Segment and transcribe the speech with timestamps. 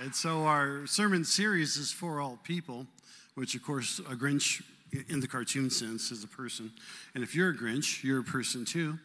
[0.00, 2.86] And so our sermon series is for all people,
[3.34, 4.62] which of course a Grinch
[5.08, 6.70] in the cartoon sense is a person.
[7.14, 8.98] And if you're a Grinch, you're a person too.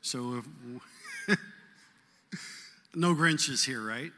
[0.00, 0.42] So
[1.28, 1.38] if,
[2.94, 4.10] no Grinches here, right?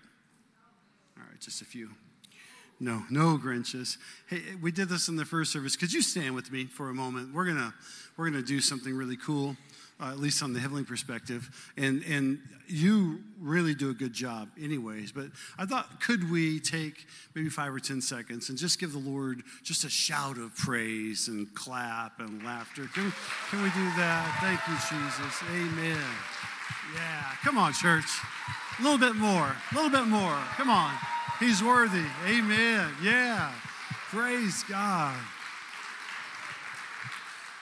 [1.19, 1.91] All right, just a few.
[2.81, 3.99] No, no Grinches.
[4.29, 5.77] Hey, we did this in the first service.
[5.77, 7.35] Could you stand with me for a moment?
[7.35, 7.75] We're gonna
[8.17, 9.57] we're gonna do something really cool
[10.01, 11.49] uh, at least on the heavenly perspective.
[11.77, 15.13] And, and you really do a good job, anyways.
[15.13, 15.27] But
[15.59, 19.43] I thought, could we take maybe five or 10 seconds and just give the Lord
[19.63, 22.89] just a shout of praise and clap and laughter?
[22.95, 23.13] Can
[23.51, 24.39] can we do that?
[24.41, 25.43] Thank you, Jesus.
[25.51, 25.99] Amen.
[26.95, 28.19] Yeah, come on, church.
[28.79, 30.39] A little bit more, a little bit more.
[30.57, 30.93] Come on.
[31.39, 32.05] He's worthy.
[32.27, 32.91] Amen.
[33.03, 33.53] Yeah.
[34.11, 35.17] Praise God.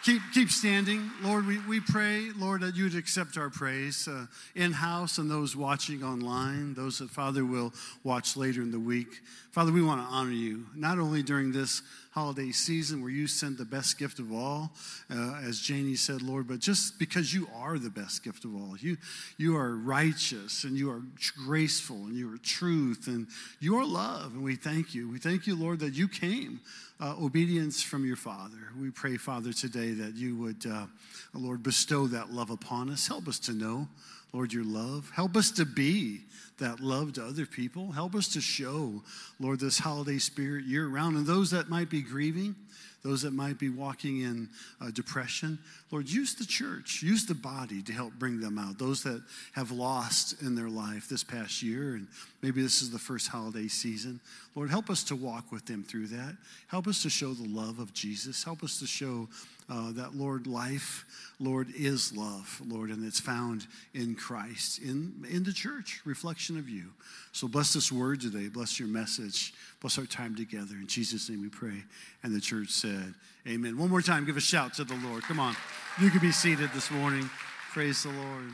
[0.04, 1.12] Keep, keep standing.
[1.22, 5.30] Lord, we, we pray, Lord, that you would accept our praise uh, in house and
[5.30, 9.20] those watching online, those that, Father, will watch later in the week.
[9.52, 13.58] Father, we want to honor you, not only during this holiday season where you send
[13.58, 14.72] the best gift of all,
[15.10, 18.78] uh, as Janie said, Lord, but just because you are the best gift of all.
[18.78, 18.96] You,
[19.36, 21.02] you are righteous and you are
[21.44, 23.26] graceful and you are truth and
[23.60, 24.32] you are love.
[24.32, 25.10] And we thank you.
[25.10, 26.58] We thank you, Lord, that you came
[26.98, 28.70] uh, obedience from your Father.
[28.80, 30.86] We pray, Father, today that you would, uh,
[31.34, 33.06] Lord, bestow that love upon us.
[33.06, 33.88] Help us to know,
[34.32, 35.10] Lord, your love.
[35.14, 36.20] Help us to be
[36.62, 37.92] that love to other people.
[37.92, 39.02] Help us to show,
[39.38, 41.16] Lord, this holiday spirit year round.
[41.16, 42.56] And those that might be grieving,
[43.02, 44.48] those that might be walking in
[44.80, 45.58] uh, depression.
[45.90, 48.78] Lord, use the church, use the body to help bring them out.
[48.78, 52.06] Those that have lost in their life this past year, and
[52.42, 54.20] maybe this is the first holiday season.
[54.54, 56.36] Lord, help us to walk with them through that.
[56.68, 58.44] Help us to show the love of Jesus.
[58.44, 59.28] Help us to show
[59.72, 61.06] uh, that, Lord, life,
[61.40, 66.68] Lord, is love, Lord, and it's found in Christ, in, in the church, reflection of
[66.68, 66.84] you.
[67.32, 68.48] So bless this word today.
[68.48, 69.54] Bless your message.
[69.80, 70.74] Bless our time together.
[70.74, 71.84] In Jesus' name we pray.
[72.22, 73.14] And the church said,
[73.48, 73.78] Amen.
[73.78, 75.22] One more time, give a shout to the Lord.
[75.22, 75.56] Come on.
[76.00, 77.28] You can be seated this morning.
[77.72, 78.50] Praise the Lord.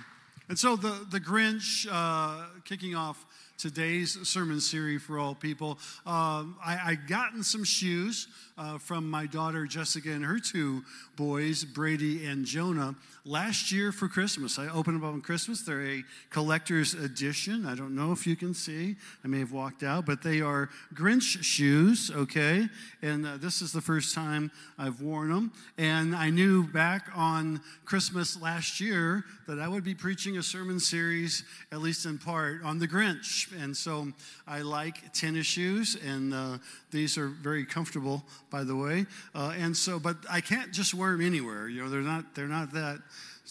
[0.49, 3.27] And so the, the Grinch uh, kicking off
[3.59, 5.79] today's sermon series for all people.
[6.07, 8.29] Um, I, I gotten some shoes
[8.59, 10.83] uh, from my daughter Jessica and her two
[11.17, 14.59] boys, Brady and Jonah, last year for Christmas.
[14.59, 15.63] I opened them up on Christmas.
[15.63, 17.67] They're a collector's edition.
[17.67, 18.97] I don't know if you can see.
[19.25, 22.69] I may have walked out, but they are Grinch shoes, okay?
[23.03, 25.53] And uh, this is the first time I've worn them.
[25.77, 30.81] And I knew back on Christmas last year that I would be preaching a sermon
[30.81, 34.09] series, at least in part, on the Grinch and so
[34.47, 36.59] I like tennis shoes, and uh,
[36.91, 39.07] these are very comfortable, by the way.
[39.35, 41.69] Uh, and so, but I can't just wear them anywhere.
[41.69, 43.01] You know, they're not they're not that.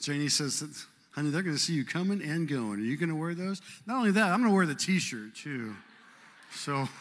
[0.01, 0.63] Janie says,
[1.11, 2.79] "Honey, they're going to see you coming and going.
[2.79, 3.61] Are you going to wear those?
[3.85, 5.75] Not only that, I'm going to wear the T-shirt too.
[6.51, 6.87] So."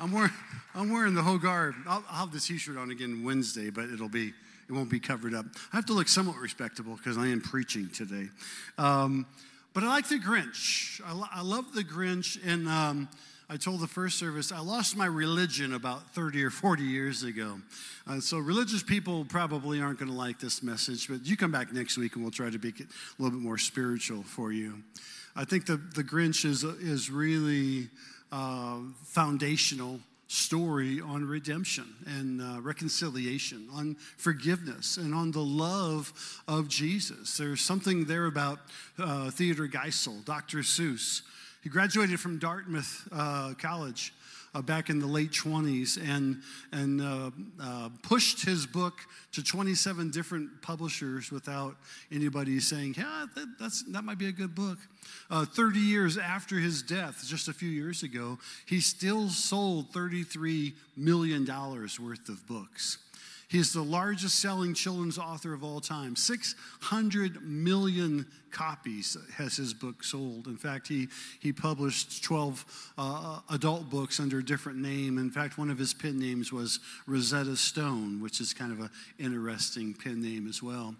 [0.00, 0.30] I'm wearing,
[0.76, 1.74] I'm wearing the whole garb.
[1.84, 4.28] I'll, I'll have the T-shirt on again Wednesday, but it'll be,
[4.68, 5.46] it won't be covered up.
[5.72, 8.28] I have to look somewhat respectable because I am preaching today.
[8.78, 9.26] Um,
[9.74, 11.00] but I like the Grinch.
[11.04, 12.38] I, lo- I love the Grinch.
[12.46, 13.08] And um,
[13.50, 17.58] I told the first service, I lost my religion about 30 or 40 years ago.
[18.06, 21.72] Uh, so religious people probably aren't going to like this message, but you come back
[21.72, 24.82] next week and we'll try to make it a little bit more spiritual for you.
[25.34, 27.88] I think the, the Grinch is, is really
[28.30, 36.12] uh, foundational story on redemption and uh, reconciliation, on forgiveness, and on the love
[36.46, 37.38] of Jesus.
[37.38, 38.58] There's something there about
[38.98, 40.58] uh, Theodore Geisel, Dr.
[40.58, 41.22] Seuss.
[41.62, 44.12] He graduated from Dartmouth uh, College
[44.54, 46.40] uh, back in the late 20s and,
[46.72, 47.30] and uh,
[47.60, 48.94] uh, pushed his book
[49.32, 51.76] to 27 different publishers without
[52.12, 54.78] anybody saying, yeah, that, that's, that might be a good book.
[55.30, 60.72] Uh, 30 years after his death, just a few years ago, he still sold $33
[60.96, 62.98] million worth of books.
[63.48, 66.16] He's the largest selling children's author of all time.
[66.16, 70.46] 600 million copies has his book sold.
[70.46, 71.08] In fact, he,
[71.40, 75.16] he published 12 uh, adult books under a different name.
[75.16, 78.90] In fact, one of his pen names was Rosetta Stone, which is kind of an
[79.18, 80.94] interesting pen name as well.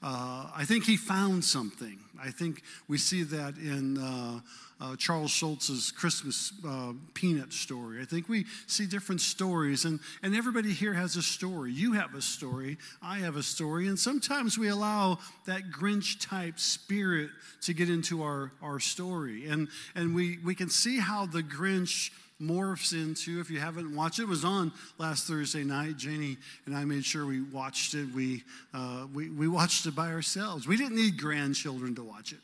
[0.00, 1.98] Uh, I think he found something.
[2.22, 4.38] I think we see that in uh,
[4.80, 8.00] uh, Charles Schulz's Christmas uh, peanut story.
[8.00, 11.72] I think we see different stories, and, and everybody here has a story.
[11.72, 16.58] You have a story, I have a story, and sometimes we allow that Grinch type
[16.58, 17.30] spirit
[17.62, 19.48] to get into our, our story.
[19.48, 22.10] And, and we, we can see how the Grinch
[22.40, 23.40] morphs into.
[23.40, 25.96] If you haven't watched it, it was on last Thursday night.
[25.96, 26.36] Janie
[26.66, 28.08] and I made sure we watched it.
[28.14, 30.66] We, uh, we, we watched it by ourselves.
[30.66, 32.38] We didn't need grandchildren to watch it.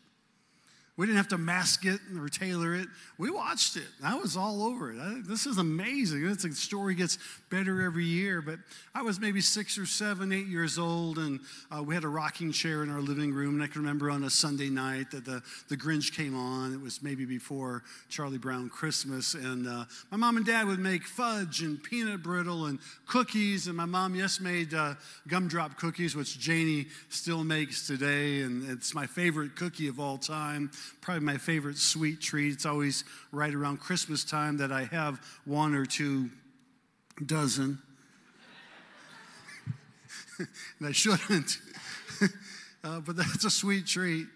[0.96, 2.86] We didn't have to mask it or tailor it.
[3.18, 3.88] We watched it.
[4.04, 4.98] I was all over it.
[5.00, 6.24] I, this is amazing.
[6.24, 7.18] It's a story gets
[7.50, 8.40] better every year.
[8.40, 8.60] But
[8.94, 11.40] I was maybe six or seven, eight years old, and
[11.76, 13.54] uh, we had a rocking chair in our living room.
[13.54, 16.72] And I can remember on a Sunday night that the, the Grinch came on.
[16.72, 19.34] It was maybe before Charlie Brown Christmas.
[19.34, 23.66] And uh, my mom and dad would make fudge and peanut brittle and cookies.
[23.66, 24.94] And my mom, yes, made uh,
[25.26, 28.42] gumdrop cookies, which Janie still makes today.
[28.42, 30.70] And it's my favorite cookie of all time
[31.00, 32.52] probably my favorite sweet treat.
[32.52, 36.30] It's always right around Christmas time that I have one or two
[37.24, 37.78] dozen.
[40.38, 41.58] and I shouldn't.
[42.84, 44.26] uh, but that's a sweet treat.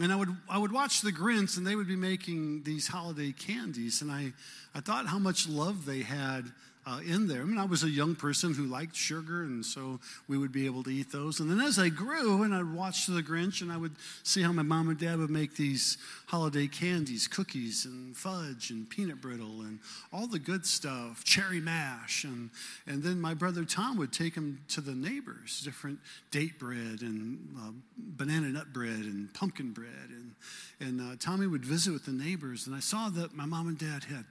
[0.00, 3.32] And I would, I would watch the Grinch, and they would be making these holiday
[3.32, 4.00] candies.
[4.00, 4.32] And I,
[4.74, 6.50] I thought how much love they had
[6.84, 7.42] uh, in there.
[7.42, 10.66] I mean, I was a young person who liked sugar, and so we would be
[10.66, 11.38] able to eat those.
[11.38, 13.94] And then as I grew, and I'd watch The Grinch, and I would
[14.24, 15.96] see how my mom and dad would make these
[16.26, 19.78] holiday candies, cookies, and fudge, and peanut brittle, and
[20.12, 22.24] all the good stuff, cherry mash.
[22.24, 22.50] And,
[22.86, 26.00] and then my brother Tom would take them to the neighbors, different
[26.32, 29.88] date bread, and uh, banana nut bread, and pumpkin bread.
[30.10, 30.34] And,
[30.80, 33.78] and uh, Tommy would visit with the neighbors, and I saw that my mom and
[33.78, 34.24] dad had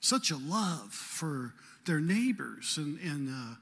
[0.00, 1.52] such a love for
[1.86, 3.54] their neighbors and, and uh,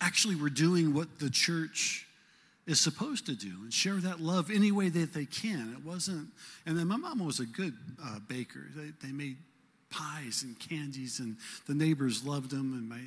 [0.00, 2.06] actually were doing what the church
[2.66, 5.74] is supposed to do and share that love any way that they can.
[5.76, 6.28] It wasn't,
[6.66, 8.66] and then my mom was a good uh, baker.
[8.76, 9.36] They, they made
[9.90, 11.36] pies and candies, and
[11.66, 12.74] the neighbors loved them.
[12.74, 13.00] And my,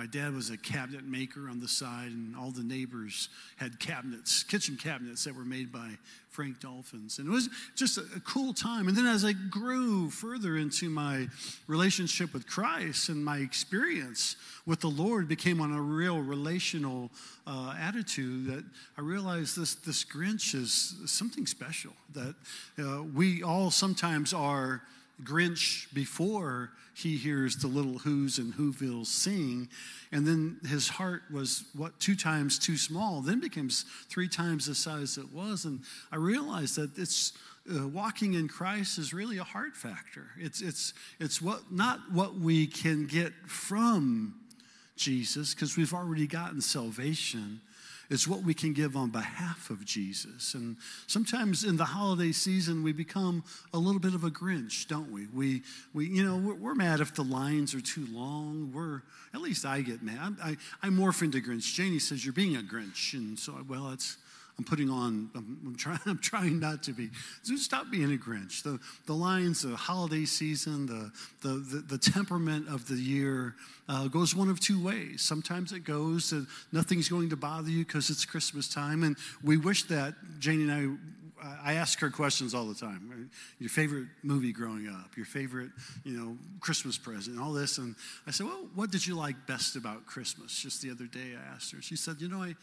[0.00, 4.42] my dad was a cabinet maker on the side, and all the neighbors had cabinets,
[4.42, 5.90] kitchen cabinets that were made by
[6.30, 7.18] Frank Dolphens.
[7.18, 8.88] And it was just a, a cool time.
[8.88, 11.28] And then as I grew further into my
[11.66, 17.10] relationship with Christ and my experience with the Lord became on a real relational
[17.46, 18.64] uh, attitude, that
[18.96, 22.34] I realized this, this Grinch is something special, that
[22.78, 24.80] uh, we all sometimes are
[25.22, 26.70] Grinch before
[27.02, 29.68] he hears the little who's and whovilles sing.
[30.12, 34.74] And then his heart was, what, two times too small, then becomes three times the
[34.74, 35.64] size it was.
[35.64, 35.80] And
[36.12, 37.32] I realized that it's,
[37.70, 40.28] uh, walking in Christ is really a heart factor.
[40.38, 44.34] It's, it's, it's what, not what we can get from
[44.96, 47.60] Jesus, because we've already gotten salvation,
[48.10, 50.54] it's what we can give on behalf of Jesus.
[50.54, 50.76] And
[51.06, 55.28] sometimes in the holiday season, we become a little bit of a Grinch, don't we?
[55.28, 55.62] We,
[55.94, 58.72] we you know, we're, we're mad if the lines are too long.
[58.74, 59.02] We're,
[59.32, 60.36] at least I get mad.
[60.42, 61.72] I, I morph into Grinch.
[61.72, 63.14] Janie says, You're being a Grinch.
[63.14, 64.16] And so, well, it's,
[64.60, 67.08] I'm putting on, I'm, I'm, trying, I'm trying not to be.
[67.42, 68.62] So stop being a Grinch.
[68.62, 71.10] The, the lines, the holiday season, the,
[71.40, 73.54] the, the, the temperament of the year
[73.88, 75.22] uh, goes one of two ways.
[75.22, 79.02] Sometimes it goes that nothing's going to bother you because it's Christmas time.
[79.02, 81.00] And we wish that, Janie and
[81.42, 83.30] I, I ask her questions all the time.
[83.58, 85.70] Your favorite movie growing up, your favorite,
[86.04, 87.78] you know, Christmas present, all this.
[87.78, 87.94] And
[88.26, 90.54] I said, well, what did you like best about Christmas?
[90.54, 91.80] Just the other day I asked her.
[91.80, 92.56] She said, you know, I,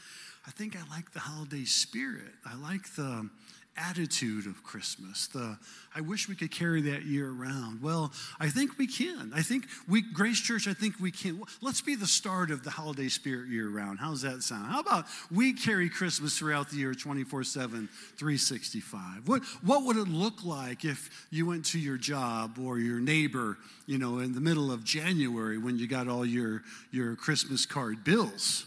[0.48, 2.34] I think I like the holiday spirit.
[2.46, 3.30] I like the
[3.78, 5.28] attitude of Christmas.
[5.28, 5.58] The
[5.96, 7.82] I wish we could carry that year around.
[7.82, 9.32] Well, I think we can.
[9.36, 11.42] I think we Grace Church, I think we can.
[11.62, 14.00] Let's be the start of the holiday spirit year round.
[14.00, 14.72] How's that sound?
[14.72, 19.28] How about we carry Christmas throughout the year 24/7, 365?
[19.28, 23.58] What what would it look like if you went to your job or your neighbor,
[23.86, 28.04] you know, in the middle of January when you got all your your Christmas card
[28.04, 28.66] bills?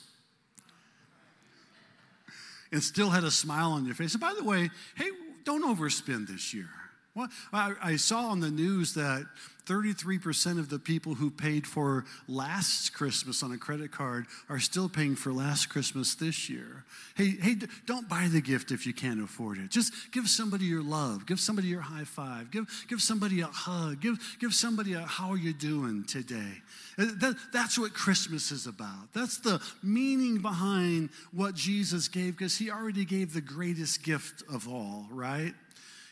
[2.72, 4.14] And still had a smile on your face.
[4.14, 5.10] And by the way, hey,
[5.44, 6.68] don't overspend this year.
[7.14, 9.26] Well, I, I saw on the news that
[9.70, 14.88] 33% of the people who paid for last Christmas on a credit card are still
[14.88, 16.84] paying for last Christmas this year.
[17.14, 17.54] Hey, hey,
[17.86, 19.70] don't buy the gift if you can't afford it.
[19.70, 21.24] Just give somebody your love.
[21.24, 22.50] Give somebody your high five.
[22.50, 24.00] Give, give somebody a hug.
[24.00, 26.62] Give, give somebody a how are you doing today.
[26.98, 29.12] Uh, that, that's what Christmas is about.
[29.14, 34.66] That's the meaning behind what Jesus gave because he already gave the greatest gift of
[34.66, 35.54] all, right?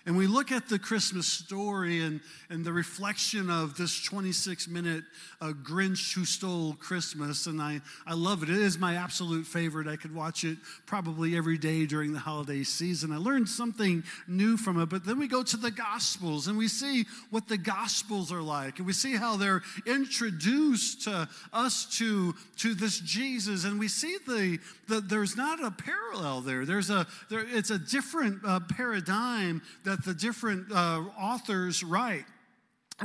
[0.08, 5.04] And we look at the Christmas story and, and the reflection of this 26 minute
[5.38, 7.44] uh, Grinch who stole Christmas.
[7.44, 8.48] And I, I love it.
[8.48, 9.86] It is my absolute favorite.
[9.86, 13.12] I could watch it probably every day during the holiday season.
[13.12, 14.88] I learned something new from it.
[14.88, 18.78] But then we go to the Gospels and we see what the Gospels are like.
[18.78, 23.66] And we see how they're introduced to us to, to this Jesus.
[23.66, 26.64] And we see the, the there's not a parallel there.
[26.64, 32.24] There's a, there, it's a different uh, paradigm that that the different uh, authors write.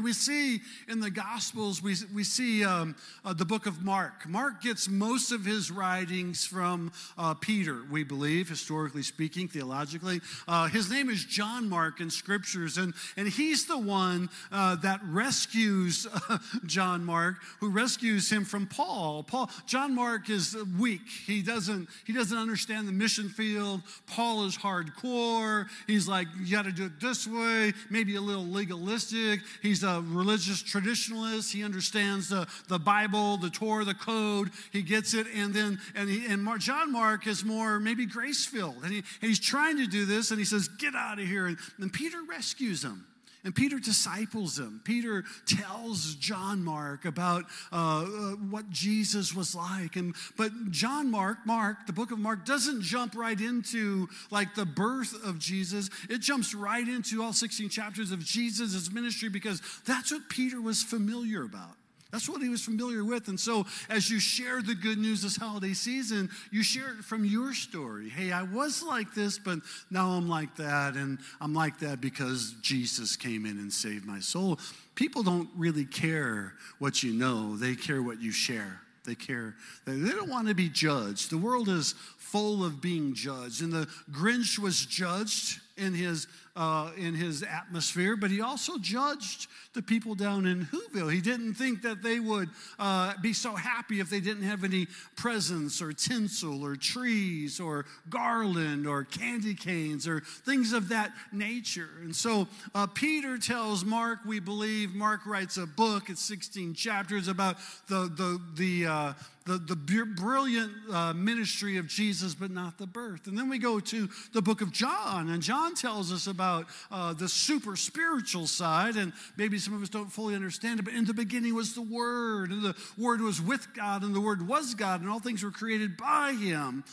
[0.01, 4.27] We see in the Gospels, we, we see um, uh, the book of Mark.
[4.27, 10.19] Mark gets most of his writings from uh, Peter, we believe, historically speaking, theologically.
[10.47, 14.99] Uh, his name is John Mark in scriptures, and, and he's the one uh, that
[15.03, 16.07] rescues
[16.65, 19.21] John Mark, who rescues him from Paul.
[19.21, 19.51] Paul.
[19.67, 21.07] John Mark is weak.
[21.07, 23.83] He doesn't, he doesn't understand the mission field.
[24.07, 25.67] Paul is hardcore.
[25.85, 29.41] He's like, you got to do it this way, maybe a little legalistic.
[29.61, 31.51] He's a religious traditionalist.
[31.51, 34.51] He understands the, the Bible, the Torah, the code.
[34.71, 35.27] He gets it.
[35.35, 38.83] And then, and, he, and Mark, John Mark is more maybe grace filled.
[38.83, 40.31] And, he, and he's trying to do this.
[40.31, 41.47] And he says, Get out of here.
[41.47, 43.05] And, and Peter rescues him.
[43.43, 44.81] And Peter disciples him.
[44.83, 49.97] Peter tells John Mark about uh, uh, what Jesus was like.
[49.97, 54.65] And but John Mark, Mark, the book of Mark, doesn't jump right into like the
[54.65, 55.89] birth of Jesus.
[56.09, 60.81] It jumps right into all 16 chapters of Jesus' ministry because that's what Peter was
[60.81, 61.75] familiar about.
[62.13, 63.27] That's what he was familiar with.
[63.27, 67.25] And so, as you share the good news this holiday season, you share it from
[67.25, 68.07] your story.
[68.07, 69.57] Hey, I was like this, but
[69.89, 70.93] now I'm like that.
[70.93, 74.59] And I'm like that because Jesus came in and saved my soul.
[74.93, 78.79] People don't really care what you know, they care what you share.
[79.05, 79.55] They care.
[79.85, 81.29] They don't want to be judged.
[81.29, 83.61] The world is full of being judged.
[83.61, 89.47] And the Grinch was judged in his, uh, in his atmosphere, but he also judged
[89.73, 91.11] the people down in Whoville.
[91.11, 94.87] He didn't think that they would uh, be so happy if they didn't have any
[95.15, 101.89] presents or tinsel or trees or garland or candy canes or things of that nature.
[102.03, 107.27] And so uh, Peter tells Mark, we believe, Mark writes a book, it's 16 chapters
[107.27, 107.57] about
[107.87, 109.13] the, the, the, uh,
[109.45, 113.27] the, the brilliant uh, ministry of Jesus, but not the birth.
[113.27, 116.42] And then we go to the book of John, and John tells us about
[116.91, 120.93] uh, the super spiritual side, and maybe some of us don't fully understand it, but
[120.93, 124.47] in the beginning was the Word, and the Word was with God, and the Word
[124.47, 126.83] was God, and all things were created by Him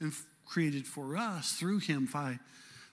[0.00, 0.12] and
[0.46, 2.38] created for us through Him by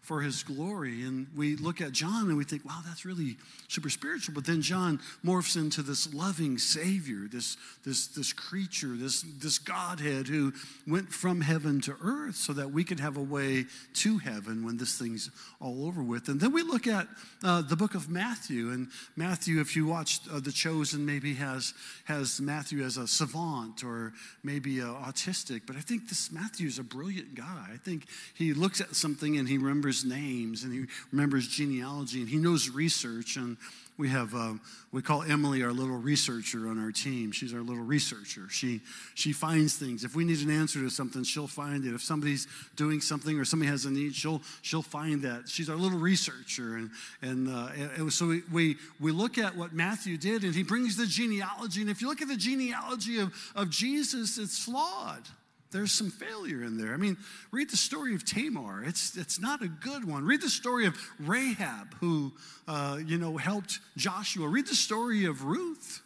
[0.07, 1.03] for his glory.
[1.03, 3.35] And we look at John and we think, wow, that's really
[3.67, 4.33] super spiritual.
[4.33, 10.29] But then John morphs into this loving Savior, this, this, this creature, this, this Godhead
[10.29, 10.53] who
[10.87, 14.77] went from heaven to earth so that we could have a way to heaven when
[14.77, 16.29] this thing's all over with.
[16.29, 17.05] And then we look at
[17.43, 18.71] uh, the book of Matthew.
[18.71, 18.87] And
[19.17, 21.73] Matthew, if you watched uh, The Chosen, maybe has,
[22.05, 25.63] has Matthew as a savant or maybe autistic.
[25.67, 27.65] But I think this Matthew is a brilliant guy.
[27.73, 32.29] I think he looks at something and he remembers names and he remembers genealogy and
[32.29, 33.35] he knows research.
[33.37, 33.57] And
[33.97, 34.53] we have, uh,
[34.91, 37.31] we call Emily our little researcher on our team.
[37.31, 38.47] She's our little researcher.
[38.49, 38.81] She,
[39.15, 40.03] she finds things.
[40.03, 41.93] If we need an answer to something, she'll find it.
[41.95, 45.49] If somebody's doing something or somebody has a need, she'll, she'll find that.
[45.49, 46.77] She's our little researcher.
[46.77, 50.63] And, and, uh, and so we, we, we look at what Matthew did and he
[50.63, 51.81] brings the genealogy.
[51.81, 55.27] And if you look at the genealogy of, of Jesus, it's flawed
[55.71, 56.93] there's some failure in there.
[56.93, 57.17] I mean,
[57.51, 58.83] read the story of Tamar.
[58.83, 60.25] It's, it's not a good one.
[60.25, 62.33] Read the story of Rahab, who,
[62.67, 64.47] uh, you know, helped Joshua.
[64.47, 66.01] Read the story of Ruth.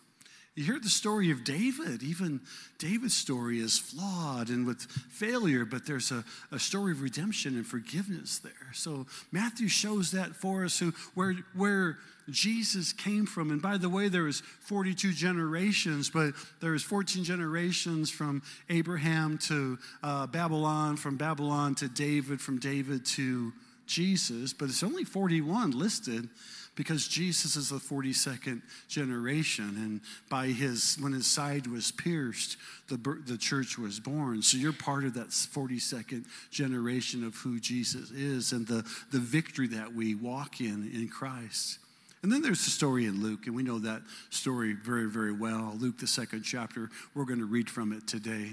[0.55, 2.03] You hear the story of David.
[2.03, 2.41] Even
[2.77, 7.65] David's story is flawed and with failure, but there's a, a story of redemption and
[7.65, 8.73] forgiveness there.
[8.73, 11.99] So Matthew shows that for us who where where
[12.31, 13.51] Jesus came from.
[13.51, 19.37] And by the way, there was 42 generations, but there was 14 generations from Abraham
[19.39, 23.53] to uh, Babylon, from Babylon to David, from David to
[23.91, 26.29] Jesus, but it's only 41 listed
[26.75, 29.75] because Jesus is the 42nd generation.
[29.77, 32.57] And by his, when his side was pierced,
[32.87, 34.41] the, the church was born.
[34.41, 39.67] So you're part of that 42nd generation of who Jesus is and the, the victory
[39.67, 41.79] that we walk in in Christ.
[42.23, 45.75] And then there's the story in Luke, and we know that story very, very well.
[45.79, 48.51] Luke, the second chapter, we're going to read from it today.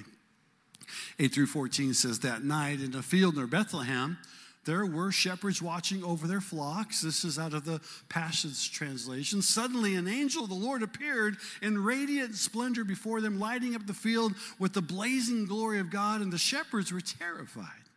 [1.19, 4.17] 8 through 14 says, That night in a field near Bethlehem,
[4.65, 7.03] there were shepherds watching over their flocks.
[7.03, 9.43] This is out of the Passion translation.
[9.43, 13.95] Suddenly, an angel of the Lord appeared in radiant splendor before them, lighting up the
[13.95, 17.88] field with the blazing glory of God, and the shepherds were terrified.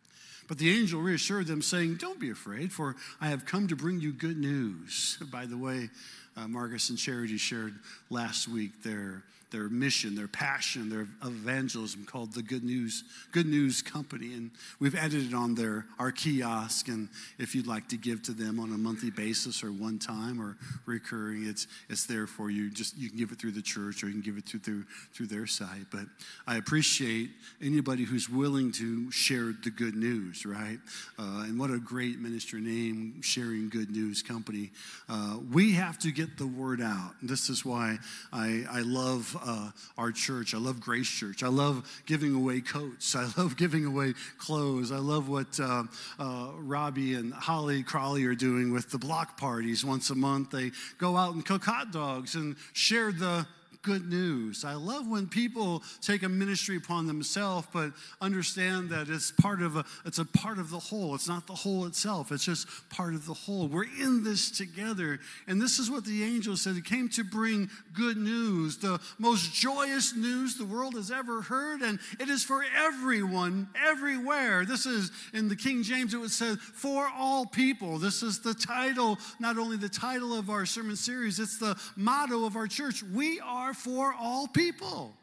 [0.48, 4.00] But the angel reassured them, saying, Don't be afraid, for I have come to bring
[4.00, 5.18] you good news.
[5.30, 5.90] By the way,
[6.36, 7.74] uh, Marcus and Charity shared
[8.10, 9.22] last week their
[9.52, 14.96] their mission, their passion, their evangelism called the Good News Good News Company, and we've
[14.96, 16.88] added it on their our kiosk.
[16.88, 20.40] And if you'd like to give to them on a monthly basis or one time
[20.40, 20.56] or
[20.86, 22.70] recurring, it's it's there for you.
[22.70, 24.84] Just you can give it through the church or you can give it through through,
[25.12, 25.86] through their site.
[25.90, 26.06] But
[26.46, 27.30] I appreciate
[27.60, 30.78] anybody who's willing to share the good news, right?
[31.18, 34.70] Uh, and what a great minister name, sharing good news company.
[35.08, 37.12] Uh, we have to get the word out.
[37.22, 37.98] This is why
[38.32, 40.54] I, I love uh, our church.
[40.54, 41.42] I love Grace Church.
[41.42, 43.14] I love giving away coats.
[43.16, 44.92] I love giving away clothes.
[44.92, 45.84] I love what uh,
[46.18, 50.50] uh, Robbie and Holly Crawley are doing with the block parties once a month.
[50.50, 53.46] They go out and cook hot dogs and share the
[53.82, 54.64] good news.
[54.64, 59.76] I love when people take a ministry upon themselves, but understand that it's part of
[59.76, 61.14] a it's a part of the whole.
[61.14, 62.30] It's not the whole itself.
[62.32, 63.68] It's just part of the whole.
[63.68, 65.18] We're in this together.
[65.46, 66.74] And this is what the angel said.
[66.76, 71.82] He came to bring good news, the most joyous news the world has ever heard,
[71.82, 74.64] and it is for everyone, everywhere.
[74.64, 77.98] This is in the King James, it was said, for all people.
[77.98, 82.44] This is the title, not only the title of our sermon series, it's the motto
[82.44, 83.02] of our church.
[83.02, 85.14] We are are for all people.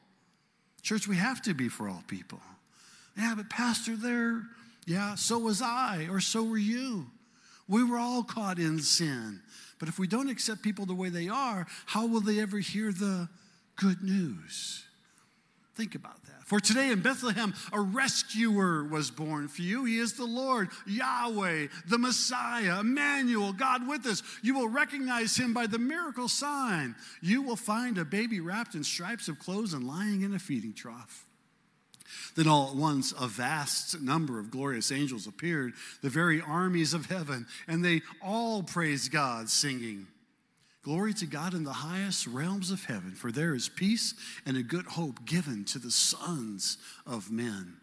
[0.82, 2.42] Church, we have to be for all people.
[3.16, 4.42] Yeah, but Pastor, there,
[4.86, 7.06] yeah, so was I, or so were you.
[7.68, 9.42] We were all caught in sin.
[9.78, 12.92] But if we don't accept people the way they are, how will they ever hear
[12.92, 13.30] the
[13.76, 14.84] good news?
[15.76, 16.29] Think about that.
[16.50, 19.86] For today in Bethlehem, a rescuer was born for you.
[19.86, 24.24] He is the Lord, Yahweh, the Messiah, Emmanuel, God with us.
[24.42, 26.96] You will recognize him by the miracle sign.
[27.22, 30.74] You will find a baby wrapped in stripes of clothes and lying in a feeding
[30.74, 31.28] trough.
[32.36, 37.06] Then all at once a vast number of glorious angels appeared, the very armies of
[37.06, 40.08] heaven, and they all praised God, singing.
[40.82, 44.14] Glory to God in the highest realms of heaven, for there is peace
[44.46, 47.74] and a good hope given to the sons of men.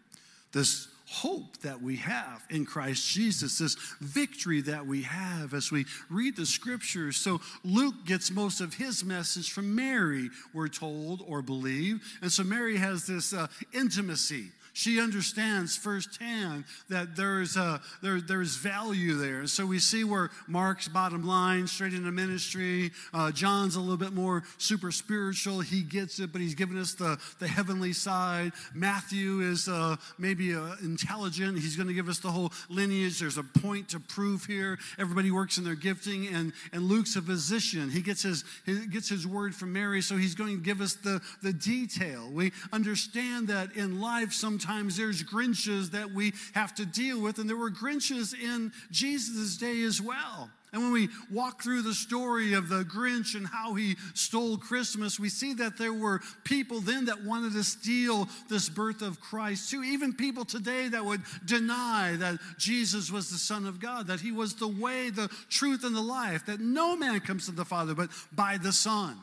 [0.51, 5.85] This hope that we have in Christ Jesus, this victory that we have as we
[6.09, 7.15] read the scriptures.
[7.15, 12.01] So Luke gets most of his message from Mary, we're told or believe.
[12.21, 14.47] And so Mary has this uh, intimacy
[14.77, 19.47] she understands firsthand that there's, a, there, there's value there.
[19.47, 22.91] So we see where Mark's bottom line, straight into ministry.
[23.11, 25.61] Uh, John's a little bit more super spiritual.
[25.61, 28.51] He gets it, but he's giving us the, the heavenly side.
[28.75, 31.57] Matthew is uh, maybe uh, intelligent.
[31.57, 33.19] He's going to give us the whole lineage.
[33.19, 34.77] There's a point to prove here.
[34.99, 36.27] Everybody works in their gifting.
[36.27, 37.89] And, and Luke's a physician.
[37.89, 40.93] He gets his, he gets his word from Mary, so he's going to give us
[40.93, 42.29] the, the detail.
[42.31, 47.39] We understand that in life, sometimes sometimes there's Grinches that we have to deal with,
[47.39, 50.49] and there were Grinches in Jesus' day as well.
[50.73, 55.17] And when we walk through the story of the Grinch and how he stole Christmas,
[55.17, 59.71] we see that there were people then that wanted to steal this birth of Christ
[59.71, 59.81] too.
[59.81, 64.33] Even people today that would deny that Jesus was the Son of God, that he
[64.33, 67.95] was the way, the truth, and the life, that no man comes to the Father
[67.95, 69.17] but by the Son.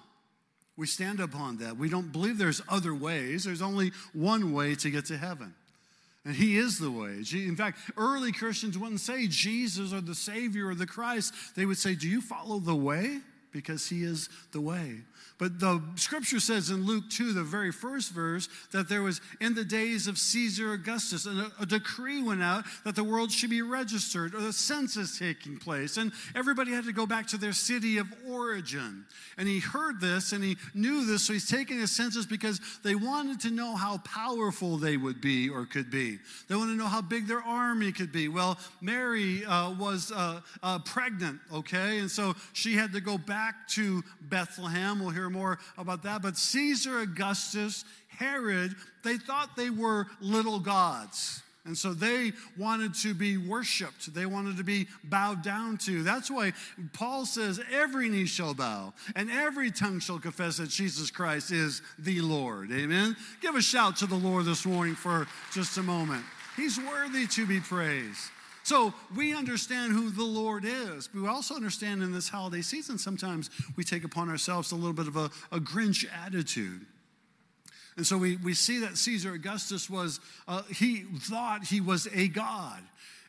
[0.77, 1.77] We stand upon that.
[1.77, 3.45] We don't believe there's other ways.
[3.45, 5.55] There's only one way to get to heaven.
[6.25, 7.23] And he is the way.
[7.33, 11.35] In fact, early Christians wouldn't say Jesus or the Savior or the Christ.
[11.55, 13.21] They would say, Do you follow the way?
[13.53, 15.03] Because he is the way.
[15.37, 19.55] But the scripture says in Luke 2, the very first verse, that there was in
[19.55, 23.63] the days of Caesar Augustus, a, a decree went out that the world should be
[23.63, 25.97] registered, or the census taking place.
[25.97, 29.05] And everybody had to go back to their city of origin.
[29.37, 32.95] And he heard this and he knew this, so he's taking a census because they
[32.95, 36.21] wanted to know how powerful they would be or could be.
[36.49, 38.29] They wanted to know how big their army could be.
[38.29, 41.99] Well, Mary uh, was uh, uh, pregnant, okay?
[41.99, 45.01] And so she had to go back to Bethlehem.
[45.01, 46.23] We'll hear hear more about that.
[46.23, 51.43] But Caesar Augustus, Herod, they thought they were little gods.
[51.67, 54.13] And so they wanted to be worshiped.
[54.13, 56.03] They wanted to be bowed down to.
[56.03, 56.53] That's why
[56.93, 61.81] Paul says, every knee shall bow and every tongue shall confess that Jesus Christ is
[61.99, 62.71] the Lord.
[62.71, 63.17] Amen.
[63.41, 66.23] Give a shout to the Lord this morning for just a moment.
[66.55, 68.31] He's worthy to be praised.
[68.65, 72.97] So we understand who the Lord is, but we also understand in this holiday season,
[72.97, 76.87] sometimes we take upon ourselves a little bit of a, a Grinch attitude.
[77.97, 82.27] And so we, we see that Caesar Augustus was, uh, he thought he was a
[82.29, 82.83] God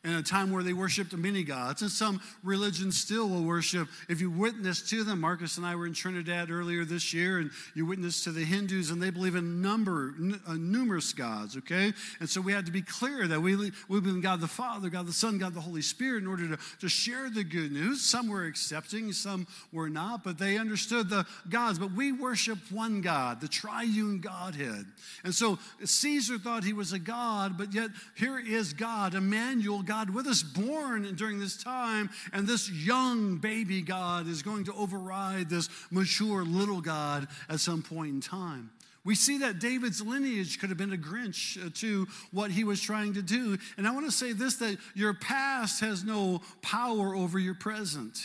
[0.05, 1.81] in a time where they worshiped many gods.
[1.81, 3.87] And some religions still will worship.
[4.07, 7.49] If you witness to them, Marcus and I were in Trinidad earlier this year, and
[7.73, 11.91] you witness to the Hindus, and they believe in number, n- uh, numerous gods, okay?
[12.19, 14.89] And so we had to be clear that we, we believe in God the Father,
[14.89, 18.01] God the Son, God the Holy Spirit in order to, to share the good news.
[18.01, 21.79] Some were accepting, some were not, but they understood the gods.
[21.79, 24.85] But we worship one God, the triune Godhead.
[25.23, 29.94] And so Caesar thought he was a God, but yet here is God, Emmanuel, God
[29.95, 34.73] God with us, born during this time, and this young baby God is going to
[34.73, 38.71] override this mature little God at some point in time.
[39.05, 42.81] We see that David's lineage could have been a Grinch uh, to what he was
[42.81, 43.57] trying to do.
[43.77, 48.19] And I want to say this that your past has no power over your present.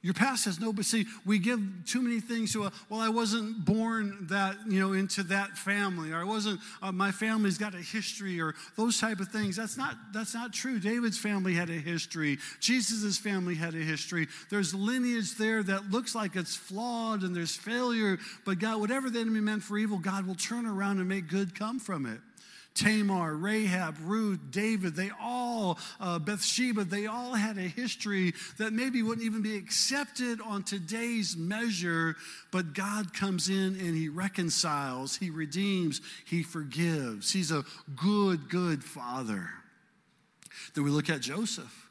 [0.00, 3.08] Your past has no, but see, we give too many things to, a, well, I
[3.08, 7.74] wasn't born that, you know, into that family, or I wasn't, uh, my family's got
[7.74, 9.56] a history, or those type of things.
[9.56, 10.78] That's not, that's not true.
[10.78, 12.38] David's family had a history.
[12.60, 14.28] Jesus's family had a history.
[14.50, 19.18] There's lineage there that looks like it's flawed and there's failure, but God, whatever the
[19.18, 22.20] enemy meant for evil, God will turn around and make good come from it.
[22.78, 29.02] Tamar, Rahab, Ruth, David, they all, uh, Bathsheba, they all had a history that maybe
[29.02, 32.14] wouldn't even be accepted on today's measure,
[32.52, 37.32] but God comes in and He reconciles, He redeems, He forgives.
[37.32, 37.64] He's a
[37.96, 39.50] good, good Father.
[40.74, 41.90] Then we look at Joseph.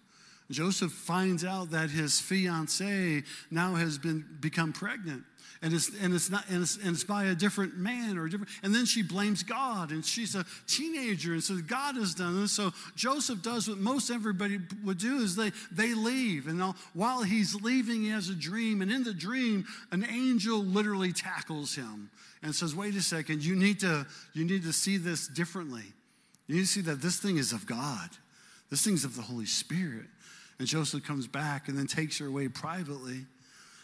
[0.50, 5.23] Joseph finds out that his fiancee now has been become pregnant
[5.62, 8.52] and it's and it's not and it's, and it's by a different man or different
[8.63, 12.52] and then she blames god and she's a teenager and says god has done this.
[12.52, 16.62] So joseph does what most everybody would do is they they leave and
[16.93, 21.76] while he's leaving he has a dream and in the dream an angel literally tackles
[21.76, 22.10] him
[22.43, 25.84] and says wait a second you need to you need to see this differently.
[26.48, 28.10] You need to see that this thing is of god.
[28.70, 30.06] This thing's of the holy spirit.
[30.60, 33.26] And joseph comes back and then takes her away privately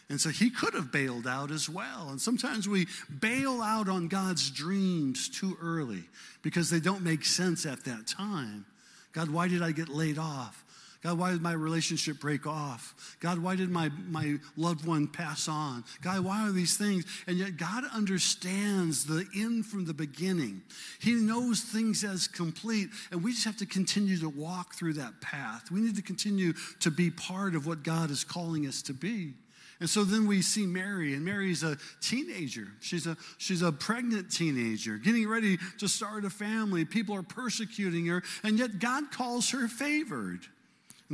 [0.09, 2.09] and so he could have bailed out as well.
[2.09, 2.87] And sometimes we
[3.19, 6.03] bail out on God's dreams too early
[6.41, 8.65] because they don't make sense at that time.
[9.13, 10.63] God, why did I get laid off?
[11.03, 13.17] God, why did my relationship break off?
[13.19, 15.83] God, why did my, my loved one pass on?
[16.01, 17.03] God, why are these things?
[17.27, 20.61] And yet, God understands the end from the beginning.
[21.01, 25.19] He knows things as complete, and we just have to continue to walk through that
[25.19, 25.69] path.
[25.71, 29.33] We need to continue to be part of what God is calling us to be.
[29.79, 32.67] And so then we see Mary, and Mary's a teenager.
[32.79, 36.85] She's a, she's a pregnant teenager, getting ready to start a family.
[36.85, 40.41] People are persecuting her, and yet God calls her favored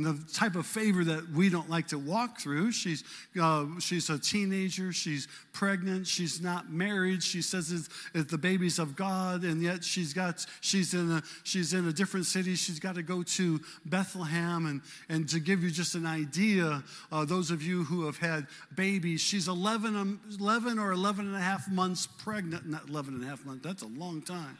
[0.04, 2.72] the type of favor that we don't like to walk through.
[2.72, 3.04] She's,
[3.40, 7.22] uh, she's a teenager, she's pregnant, she's not married.
[7.22, 11.22] She says it's, it's, the baby's of God, and yet she's got she's in a
[11.42, 12.54] she's in a different city.
[12.54, 17.24] She's got to go to Bethlehem, and and to give you just an idea, uh,
[17.24, 21.40] those of you who have had babies, she's 11, um, 11 or 11 and a
[21.40, 22.68] half months pregnant.
[22.68, 23.64] Not 11 and a half months.
[23.64, 24.58] That's a long time.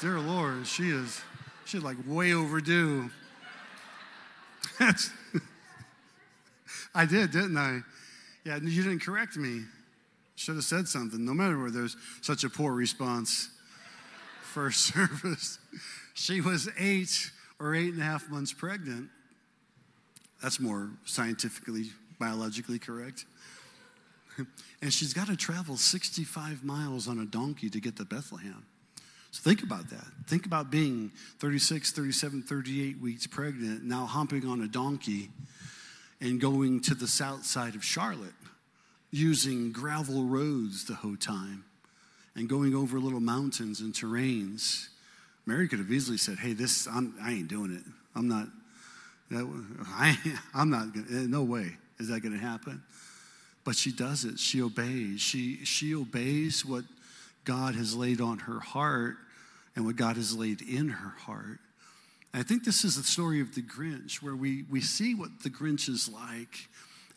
[0.00, 1.20] Dear Lord, she is
[1.64, 3.10] she's like way overdue.
[6.94, 7.80] I did, didn't I?
[8.44, 9.62] Yeah, you didn't correct me.
[10.36, 13.50] Should have said something, no matter where there's such a poor response.
[14.42, 15.58] First service.
[16.14, 19.10] She was eight or eight and a half months pregnant.
[20.42, 23.26] That's more scientifically, biologically correct.
[24.82, 28.64] and she's got to travel 65 miles on a donkey to get to Bethlehem.
[29.30, 30.06] So think about that.
[30.26, 35.30] Think about being 36, 37, 38 weeks pregnant, now humping on a donkey
[36.20, 38.32] and going to the south side of Charlotte
[39.10, 41.64] using gravel roads the whole time
[42.34, 44.88] and going over little mountains and terrains.
[45.46, 47.82] Mary could have easily said, Hey, this, I'm, I ain't doing it.
[48.14, 48.48] I'm not,
[49.86, 50.16] I,
[50.54, 52.82] I'm not, gonna, eh, no way is that going to happen.
[53.64, 54.38] But she does it.
[54.38, 55.20] She obeys.
[55.20, 56.84] She, she obeys what
[57.48, 59.16] God has laid on her heart
[59.74, 61.60] and what God has laid in her heart.
[62.34, 65.42] And I think this is the story of the Grinch, where we, we see what
[65.42, 66.68] the Grinch is like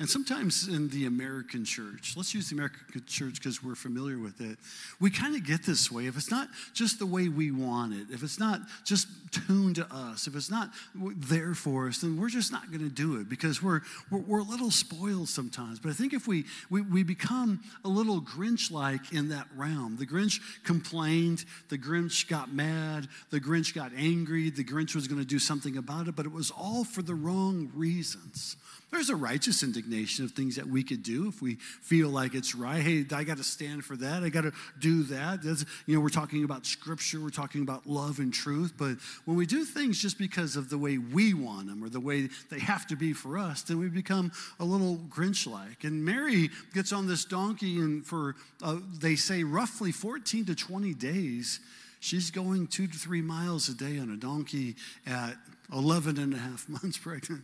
[0.01, 4.41] and sometimes in the American church, let's use the American church because we're familiar with
[4.41, 4.57] it,
[4.99, 6.07] we kind of get this way.
[6.07, 9.85] If it's not just the way we want it, if it's not just tuned to
[9.93, 13.29] us, if it's not there for us, then we're just not going to do it
[13.29, 15.79] because we're, we're, we're, a little spoiled sometimes.
[15.79, 19.97] But I think if we, we, we become a little Grinch like in that realm,
[19.97, 25.21] the Grinch complained, the Grinch got mad, the Grinch got angry, the Grinch was going
[25.21, 28.57] to do something about it, but it was all for the wrong reasons.
[28.91, 32.53] There's a righteous indignation of things that we could do if we feel like it's
[32.53, 32.81] right.
[32.81, 34.21] Hey, I got to stand for that.
[34.21, 35.41] I got to do that.
[35.43, 38.73] That's, you know, we're talking about scripture, we're talking about love and truth.
[38.77, 42.01] But when we do things just because of the way we want them or the
[42.01, 45.85] way they have to be for us, then we become a little Grinch like.
[45.85, 50.93] And Mary gets on this donkey, and for, uh, they say, roughly 14 to 20
[50.95, 51.61] days,
[52.01, 54.75] she's going two to three miles a day on a donkey
[55.07, 55.35] at
[55.71, 57.43] 11 and a half months pregnant.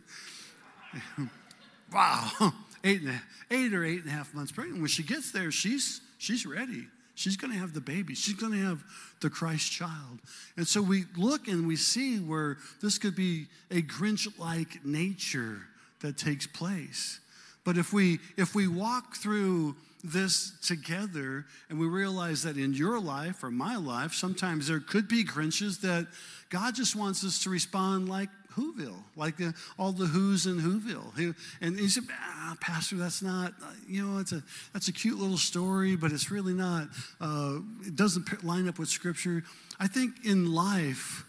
[1.94, 2.30] wow,
[2.84, 3.22] eight, and a,
[3.52, 4.80] eight or eight and a half months pregnant.
[4.80, 6.88] When she gets there, she's, she's ready.
[7.16, 8.14] She's going to have the baby.
[8.14, 8.84] She's going to have
[9.22, 10.20] the Christ child.
[10.56, 15.62] And so we look and we see where this could be a Grinch like nature
[16.02, 17.20] that takes place.
[17.64, 23.00] But if we if we walk through this together and we realize that in your
[23.00, 26.08] life or my life, sometimes there could be Grinches that
[26.50, 31.36] God just wants us to respond like Whoville, like the, all the Who's in Whoville.
[31.62, 34.44] and he said, ah, Pastor, that's not, uh, you know, it's a,
[34.74, 36.88] that's a cute little story, but it's really not,
[37.22, 39.44] uh, it doesn't line up with Scripture.
[39.80, 41.26] I think in life,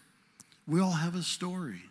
[0.66, 1.82] we all have a story.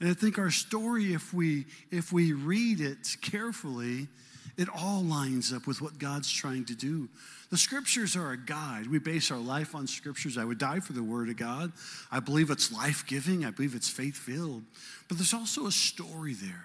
[0.00, 4.08] And I think our story, if we, if we read it carefully,
[4.56, 7.08] it all lines up with what God's trying to do.
[7.52, 8.86] The scriptures are a guide.
[8.86, 10.38] We base our life on scriptures.
[10.38, 11.70] I would die for the word of God.
[12.10, 14.62] I believe it's life giving, I believe it's faith filled.
[15.06, 16.64] But there's also a story there.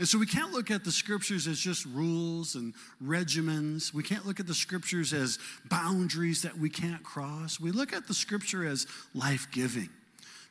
[0.00, 3.94] And so we can't look at the scriptures as just rules and regimens.
[3.94, 5.38] We can't look at the scriptures as
[5.70, 7.60] boundaries that we can't cross.
[7.60, 9.88] We look at the scripture as life giving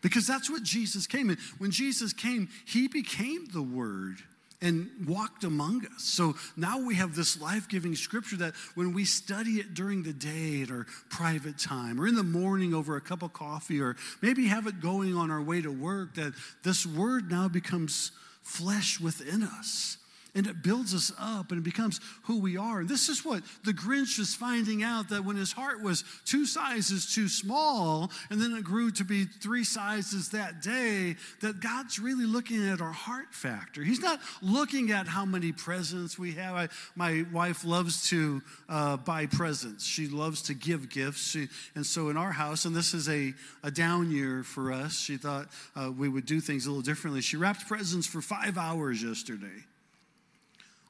[0.01, 1.37] because that's what Jesus came in.
[1.57, 4.23] When Jesus came, he became the word
[4.63, 6.03] and walked among us.
[6.03, 10.13] So now we have this life giving scripture that when we study it during the
[10.13, 13.95] day at our private time or in the morning over a cup of coffee or
[14.21, 18.99] maybe have it going on our way to work, that this word now becomes flesh
[18.99, 19.97] within us
[20.35, 22.79] and it builds us up and it becomes who we are.
[22.79, 26.45] And this is what the Grinch was finding out that when his heart was two
[26.45, 31.99] sizes too small and then it grew to be three sizes that day, that God's
[31.99, 33.83] really looking at our heart factor.
[33.83, 36.55] He's not looking at how many presents we have.
[36.55, 41.31] I, my wife loves to uh, buy presents, she loves to give gifts.
[41.31, 44.99] She, and so in our house, and this is a, a down year for us,
[44.99, 47.21] she thought uh, we would do things a little differently.
[47.21, 49.63] She wrapped presents for five hours yesterday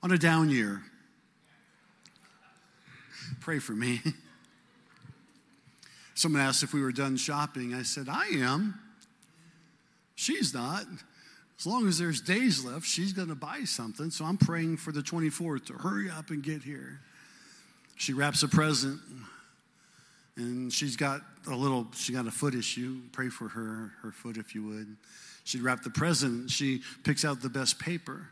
[0.03, 0.83] on a down year.
[3.39, 4.01] Pray for me.
[6.13, 7.73] Someone asked if we were done shopping.
[7.73, 8.79] I said, I am.
[10.15, 10.83] She's not.
[11.57, 14.11] As long as there's days left, she's going to buy something.
[14.11, 16.99] So I'm praying for the 24th to hurry up and get here.
[17.95, 18.99] She wraps a present,
[20.35, 22.99] and she's got a little, she got a foot issue.
[23.11, 24.97] Pray for her, her foot if you would.
[25.45, 26.51] She'd wrap the present.
[26.51, 28.27] She picks out the best paper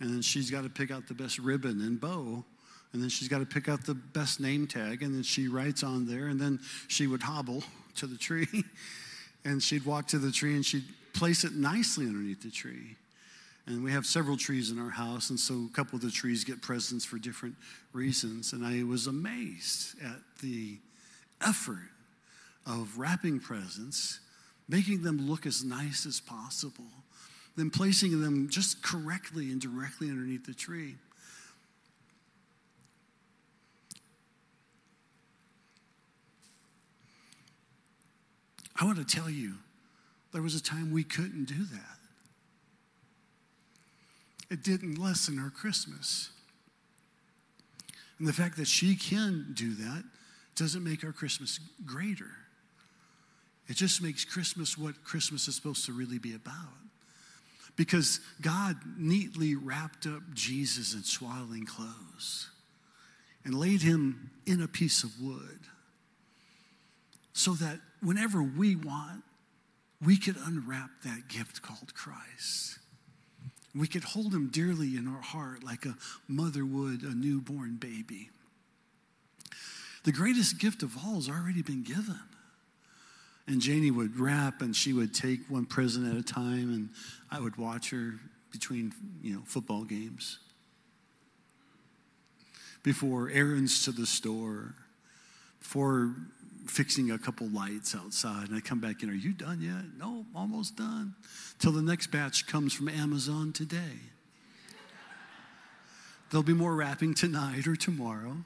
[0.00, 2.44] and then she's got to pick out the best ribbon and bow
[2.92, 5.82] and then she's got to pick out the best name tag and then she writes
[5.82, 6.58] on there and then
[6.88, 7.62] she would hobble
[7.96, 8.64] to the tree
[9.44, 12.96] and she'd walk to the tree and she'd place it nicely underneath the tree.
[13.66, 16.44] And we have several trees in our house and so a couple of the trees
[16.44, 17.54] get presents for different
[17.92, 20.78] reasons and i was amazed at the
[21.44, 21.90] effort
[22.66, 24.20] of wrapping presents
[24.68, 26.84] making them look as nice as possible
[27.60, 30.94] then placing them just correctly and directly underneath the tree.
[38.80, 39.56] I want to tell you,
[40.32, 41.98] there was a time we couldn't do that.
[44.50, 46.30] It didn't lessen our Christmas.
[48.18, 50.02] And the fact that she can do that
[50.56, 52.30] doesn't make our Christmas greater.
[53.68, 56.79] It just makes Christmas what Christmas is supposed to really be about
[57.80, 62.50] because God neatly wrapped up Jesus in swaddling clothes
[63.42, 65.60] and laid him in a piece of wood
[67.32, 69.24] so that whenever we want,
[70.04, 72.78] we could unwrap that gift called Christ.
[73.74, 75.96] We could hold him dearly in our heart like a
[76.28, 78.28] mother would a newborn baby.
[80.04, 82.20] The greatest gift of all has already been given.
[83.46, 86.88] And Janie would wrap and she would take one present at a time, and
[87.30, 88.14] I would watch her
[88.50, 90.38] between, you know, football games.
[92.82, 94.74] Before errands to the store,
[95.60, 96.14] before
[96.66, 99.98] fixing a couple lights outside, and I come back in, Are you done yet?
[99.98, 101.14] No, almost done.
[101.58, 103.98] Till the next batch comes from Amazon today.
[106.30, 108.36] There'll be more wrapping tonight or tomorrow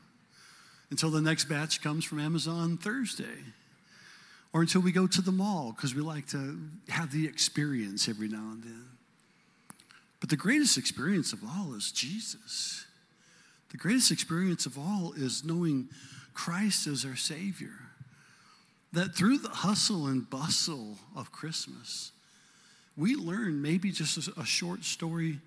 [0.90, 3.44] until the next batch comes from Amazon Thursday
[4.54, 8.28] or until we go to the mall because we like to have the experience every
[8.28, 8.84] now and then.
[10.20, 12.86] But the greatest experience of all is Jesus.
[13.72, 15.88] The greatest experience of all is knowing
[16.32, 17.72] Christ as our Savior.
[18.92, 22.12] That through the hustle and bustle of Christmas,
[22.96, 25.40] we learn maybe just a, short story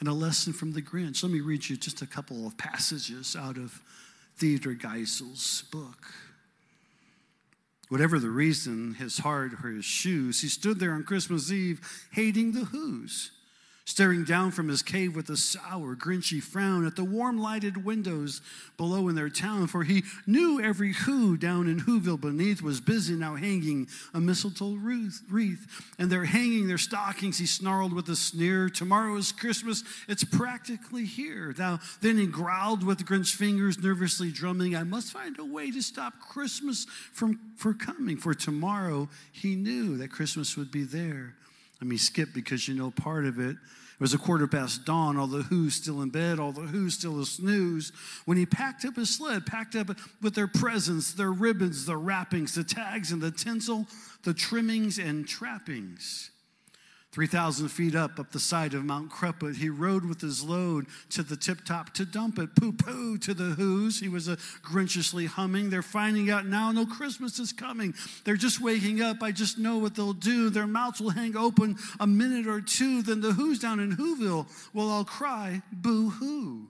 [0.00, 1.22] and a lesson from the Grinch.
[1.22, 3.80] Let me read you just a couple of passages out of
[4.36, 6.12] Theodore Geisel's book.
[7.88, 11.80] Whatever the reason, his heart or his shoes, he stood there on Christmas Eve
[12.12, 13.30] hating the Who's
[13.88, 18.42] staring down from his cave with a sour, grinchy frown at the warm lighted windows
[18.76, 23.14] below in their town, for he knew every who down in Whoville beneath was busy
[23.14, 25.66] now hanging a mistletoe wreath.
[25.98, 28.68] And they're hanging their stockings, he snarled with a sneer.
[28.68, 31.54] Tomorrow is Christmas, it's practically here.
[31.56, 35.80] Now, then he growled with Grinch fingers nervously drumming, I must find a way to
[35.80, 41.36] stop Christmas from for coming, for tomorrow he knew that Christmas would be there
[41.80, 43.56] Let me skip because you know part of it.
[43.98, 46.94] It was a quarter past dawn, all the who's still in bed, all the who's
[46.94, 47.90] still a snooze.
[48.26, 49.88] When he packed up his sled, packed up
[50.22, 53.88] with their presents, their ribbons, the wrappings, the tags, and the tinsel,
[54.22, 56.30] the trimmings and trappings.
[57.12, 61.22] 3,000 feet up, up the side of Mount Crumpit, he rode with his load to
[61.22, 62.54] the tip top to dump it.
[62.54, 63.98] Poo poo to the who's.
[63.98, 65.70] He was uh, a grinchiously humming.
[65.70, 67.94] They're finding out now no Christmas is coming.
[68.24, 69.22] They're just waking up.
[69.22, 70.50] I just know what they'll do.
[70.50, 73.00] Their mouths will hang open a minute or two.
[73.00, 76.68] Then the who's down in Whoville will all cry, boo hoo.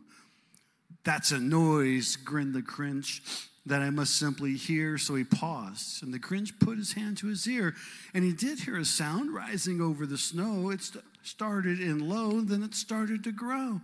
[1.03, 4.99] That's a noise, grinned the Grinch that I must simply hear.
[4.99, 7.75] So he paused, and the Grinch put his hand to his ear,
[8.15, 10.71] and he did hear a sound rising over the snow.
[10.71, 13.81] It st- started in low, then it started to grow.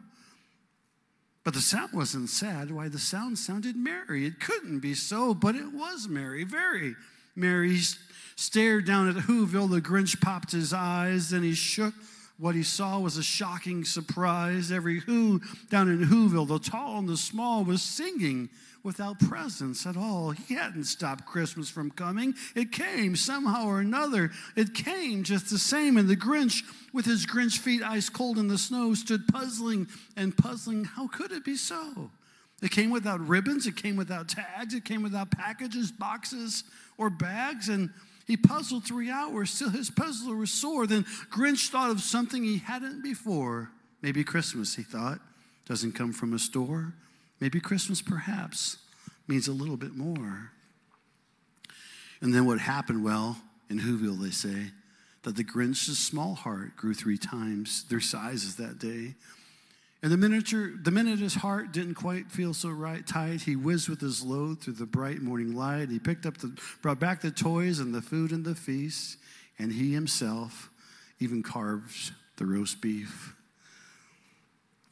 [1.44, 2.70] But the sound wasn't sad.
[2.70, 4.24] Why, the sound sounded merry.
[4.24, 6.96] It couldn't be so, but it was merry, very
[7.36, 7.74] merry.
[7.74, 7.82] He
[8.36, 9.70] stared down at Whoville.
[9.70, 11.94] The Grinch popped his eyes, and he shook.
[12.36, 14.72] What he saw was a shocking surprise.
[14.72, 18.48] Every who down in Whoville, the tall and the small, was singing
[18.84, 20.30] without presents at all.
[20.30, 22.34] He hadn't stopped Christmas from coming.
[22.54, 24.30] It came somehow or another.
[24.54, 25.96] It came just the same.
[25.96, 30.36] And the Grinch, with his Grinch feet ice cold in the snow, stood puzzling and
[30.36, 30.84] puzzling.
[30.84, 32.10] How could it be so?
[32.62, 36.64] It came without ribbons, it came without tags, it came without packages, boxes,
[36.96, 37.68] or bags.
[37.68, 37.90] And
[38.26, 40.86] he puzzled three hours till his puzzler was sore.
[40.86, 43.70] Then Grinch thought of something he hadn't before.
[44.02, 45.20] Maybe Christmas, he thought,
[45.66, 46.92] doesn't come from a store.
[47.44, 48.78] Maybe Christmas, perhaps,
[49.28, 50.50] means a little bit more.
[52.22, 53.04] And then what happened?
[53.04, 53.36] Well,
[53.68, 54.70] in Whoville, they say
[55.24, 59.16] that the Grinch's small heart grew three times their sizes that day.
[60.02, 63.90] And the, miniature, the minute his heart didn't quite feel so right tight, he whizzed
[63.90, 65.90] with his load through the bright morning light.
[65.90, 69.18] He picked up the, brought back the toys and the food and the feast,
[69.58, 70.70] and he himself
[71.20, 73.36] even carved the roast beef.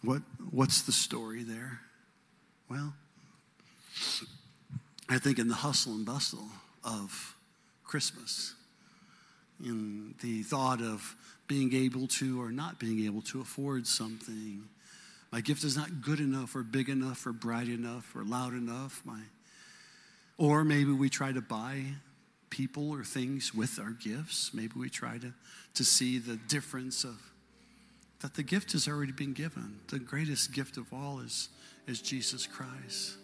[0.02, 1.80] What, what's the story there?
[2.72, 2.94] Well,
[5.06, 6.48] I think in the hustle and bustle
[6.82, 7.37] of
[7.85, 8.54] Christmas,
[9.62, 11.14] in the thought of
[11.46, 14.66] being able to or not being able to afford something,
[15.30, 19.02] my gift is not good enough or big enough or bright enough or loud enough.
[19.04, 19.20] My,
[20.38, 21.82] or maybe we try to buy
[22.48, 24.54] people or things with our gifts.
[24.54, 25.35] Maybe we try to,
[25.74, 27.20] to see the difference of
[28.20, 29.80] that the gift has already been given.
[29.88, 31.50] The greatest gift of all is
[31.87, 33.16] is Jesus Christ.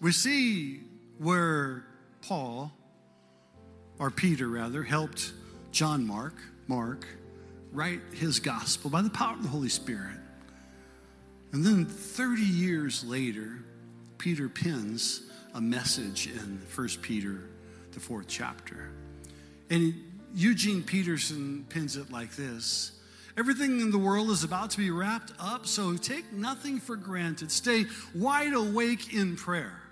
[0.00, 0.80] We see
[1.18, 1.84] where
[2.22, 2.72] Paul,
[3.98, 5.32] or Peter rather, helped
[5.72, 6.34] John Mark,
[6.66, 7.06] Mark,
[7.72, 10.16] write his gospel by the power of the Holy Spirit.
[11.52, 13.64] And then 30 years later,
[14.18, 15.22] Peter pins
[15.54, 17.48] a message in 1 Peter,
[17.92, 18.90] the fourth chapter.
[19.70, 19.94] And
[20.34, 22.95] Eugene Peterson pins it like this
[23.38, 27.52] Everything in the world is about to be wrapped up, so take nothing for granted.
[27.52, 29.82] Stay wide awake in prayer.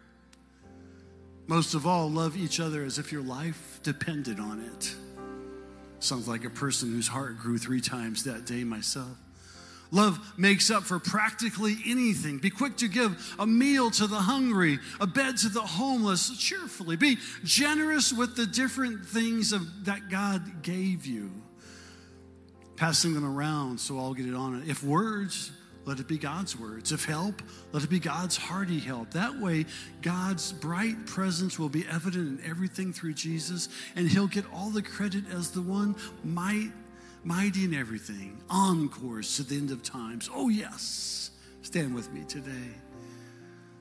[1.46, 4.94] Most of all, love each other as if your life depended on it.
[6.00, 9.18] Sounds like a person whose heart grew three times that day myself.
[9.90, 12.38] Love makes up for practically anything.
[12.38, 16.96] Be quick to give a meal to the hungry, a bed to the homeless cheerfully.
[16.96, 21.43] Be generous with the different things of, that God gave you
[22.76, 24.62] passing them around so I'll get it on.
[24.66, 25.50] If words,
[25.84, 26.92] let it be God's words.
[26.92, 29.10] If help, let it be God's hearty help.
[29.10, 29.66] That way,
[30.02, 34.82] God's bright presence will be evident in everything through Jesus, and He'll get all the
[34.82, 36.72] credit as the one might,
[37.22, 40.30] mighty in everything, on course to the end of times.
[40.32, 41.30] Oh, yes.
[41.62, 42.72] Stand with me today.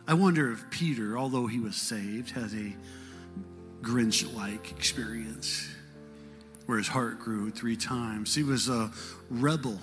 [0.07, 2.75] I wonder if Peter, although he was saved, had a
[3.81, 5.72] Grinch like experience
[6.65, 8.33] where his heart grew three times.
[8.33, 8.91] He was a
[9.29, 9.79] rebel.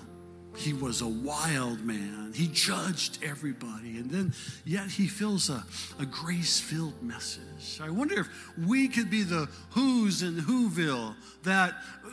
[0.56, 2.32] He was a wild man.
[2.34, 3.98] He judged everybody.
[3.98, 5.64] And then, yet, he feels a,
[5.98, 7.80] a grace filled message.
[7.80, 8.28] I wonder if
[8.66, 11.14] we could be the who's in Whoville
[11.44, 12.08] that uh,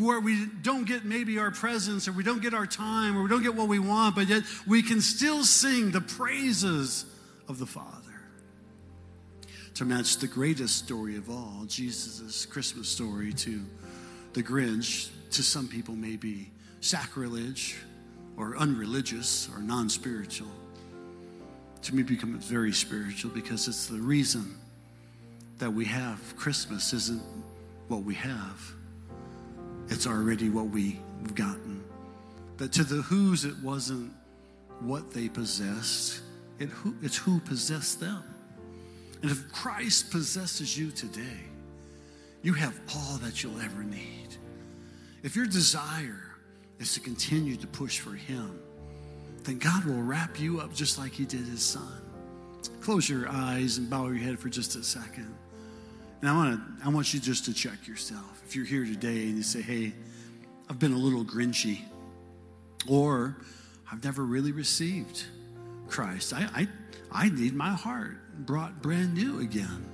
[0.00, 3.28] where we don't get maybe our presents or we don't get our time or we
[3.28, 7.04] don't get what we want, but yet we can still sing the praises
[7.46, 7.94] of the Father.
[9.74, 13.64] To match the greatest story of all, Jesus' Christmas story, to
[14.32, 17.76] the Grinch, to some people, may be sacrilege
[18.36, 20.48] or unreligious or non spiritual.
[21.82, 24.56] To me, becomes very spiritual because it's the reason
[25.58, 27.22] that we have Christmas isn't
[27.88, 28.72] what we have,
[29.88, 30.98] it's already what we've
[31.34, 31.82] gotten.
[32.58, 34.12] That to the who's, it wasn't
[34.80, 36.20] what they possessed,
[36.58, 38.22] it who, it's who possessed them.
[39.22, 41.40] And if Christ possesses you today,
[42.42, 44.36] you have all that you'll ever need.
[45.22, 46.36] if your desire
[46.78, 48.58] is to continue to push for Him,
[49.42, 52.02] then God will wrap you up just like He did His Son.
[52.80, 55.34] Close your eyes and bow your head for just a second.
[56.20, 58.42] And I want to, I want you just to check yourself.
[58.46, 59.92] If you're here today and you say, "Hey,
[60.68, 61.82] I've been a little grinchy,"
[62.88, 63.36] or
[63.90, 65.24] "I've never really received
[65.88, 66.32] Christ.
[66.32, 66.68] I, I,
[67.10, 68.16] I need my heart
[68.46, 69.84] brought brand new again."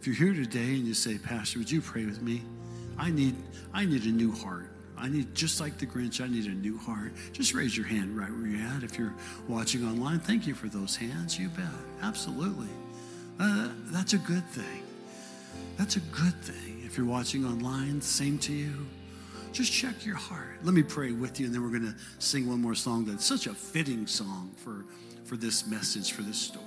[0.00, 2.42] If you're here today and you say, "Pastor, would you pray with me?
[2.96, 3.34] I need,
[3.72, 4.70] I need a new heart."
[5.00, 7.12] I need, just like the Grinch, I need a new heart.
[7.32, 8.82] Just raise your hand right where you're at.
[8.82, 9.14] If you're
[9.46, 11.38] watching online, thank you for those hands.
[11.38, 11.66] You bet.
[12.02, 12.68] Absolutely.
[13.38, 14.82] Uh, that's a good thing.
[15.76, 16.82] That's a good thing.
[16.84, 18.88] If you're watching online, same to you.
[19.52, 20.58] Just check your heart.
[20.62, 23.24] Let me pray with you, and then we're going to sing one more song that's
[23.24, 24.84] such a fitting song for,
[25.24, 26.64] for this message, for this story.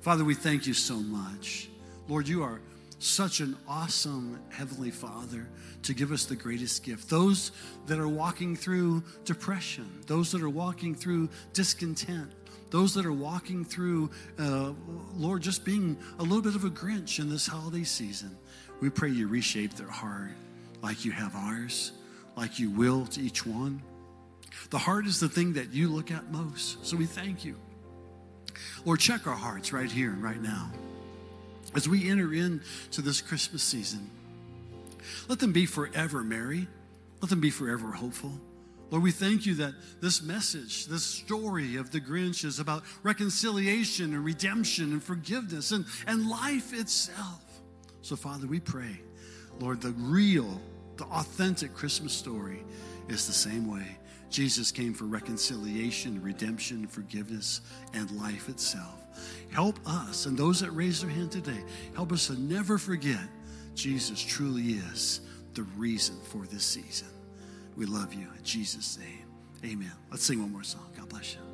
[0.00, 1.68] Father, we thank you so much.
[2.08, 2.58] Lord, you are
[2.98, 5.46] such an awesome Heavenly Father
[5.82, 7.08] to give us the greatest gift.
[7.08, 7.52] Those
[7.86, 12.32] that are walking through depression, those that are walking through discontent,
[12.70, 14.72] those that are walking through, uh,
[15.16, 18.36] Lord, just being a little bit of a Grinch in this holiday season,
[18.80, 20.30] we pray you reshape their heart
[20.82, 21.92] like you have ours,
[22.36, 23.82] like you will to each one.
[24.70, 26.84] The heart is the thing that you look at most.
[26.84, 27.56] So we thank you.
[28.84, 30.70] Lord, check our hearts right here and right now.
[31.74, 34.10] As we enter into this Christmas season,
[35.28, 36.66] let them be forever merry.
[37.20, 38.32] Let them be forever hopeful.
[38.90, 44.14] Lord, we thank you that this message, this story of the Grinch is about reconciliation
[44.14, 47.42] and redemption and forgiveness and, and life itself.
[48.00, 49.00] So, Father, we pray,
[49.60, 50.60] Lord, the real,
[50.96, 52.64] the authentic Christmas story
[53.08, 53.98] is the same way.
[54.30, 57.60] Jesus came for reconciliation, redemption, forgiveness,
[57.94, 59.04] and life itself.
[59.50, 61.64] Help us and those that raise their hand today,
[61.94, 63.26] help us to never forget
[63.74, 65.20] Jesus truly is
[65.54, 67.08] the reason for this season.
[67.76, 68.26] We love you.
[68.36, 69.26] In Jesus' name,
[69.64, 69.92] amen.
[70.10, 70.90] Let's sing one more song.
[70.96, 71.47] God bless you.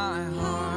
[0.00, 0.69] my heart.